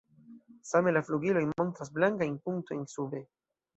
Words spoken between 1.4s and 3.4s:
montras blankajn punktojn sube.